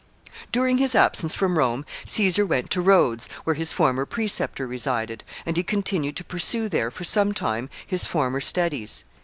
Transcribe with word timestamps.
]During 0.51 0.79
his 0.79 0.95
absence 0.95 1.35
from 1.35 1.59
Rome 1.59 1.85
Caesar 2.07 2.43
went 2.43 2.71
to 2.71 2.81
Rhodes, 2.81 3.29
where 3.43 3.53
his 3.53 3.71
former 3.71 4.03
preceptor 4.07 4.65
resided, 4.65 5.23
and 5.45 5.55
he 5.55 5.61
continued 5.61 6.15
to 6.15 6.23
pursue 6.23 6.67
there 6.67 6.89
for 6.89 7.03
some 7.03 7.35
time 7.35 7.69
his 7.85 8.03
former 8.03 8.41
studies. 8.41 9.05